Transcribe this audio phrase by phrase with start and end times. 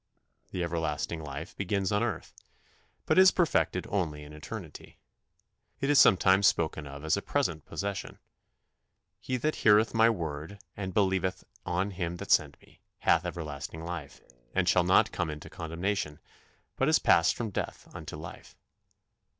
[0.49, 2.33] The everlasting life begins on earth,
[3.05, 4.97] but is perfected only in eternity.
[5.79, 8.17] It is sometimes spoken of as a present possession:
[9.19, 14.21] "He that heareth my word, and believeth on him that sent me, hath everlasting life,
[14.55, 16.19] and shall not come into condemnation;
[16.77, 18.55] but is passed from death unto life."